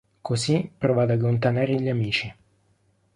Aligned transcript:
Così 0.19 0.71
prova 0.75 1.03
ad 1.03 1.11
allontanare 1.11 1.79
gli 1.79 1.87
amici. 1.87 2.33